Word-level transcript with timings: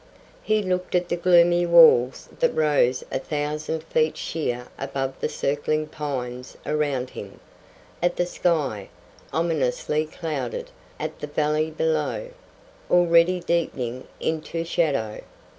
He 0.41 0.63
looked 0.63 0.95
at 0.95 1.09
the 1.09 1.15
gloomy 1.15 1.63
walls 1.63 2.27
that 2.39 2.55
rose 2.55 3.03
a 3.11 3.19
thousand 3.19 3.83
feet 3.83 4.17
sheer 4.17 4.65
above 4.79 5.19
the 5.19 5.29
circling 5.29 5.85
pines 5.85 6.57
around 6.65 7.11
him; 7.11 7.39
at 8.01 8.15
the 8.15 8.25
sky, 8.25 8.89
ominously 9.31 10.07
clouded; 10.07 10.71
at 10.99 11.19
the 11.19 11.27
valley 11.27 11.69
below, 11.69 12.29
already 12.89 13.41
deepening 13.41 14.07
into 14.19 14.63
shadow. 14.65 15.21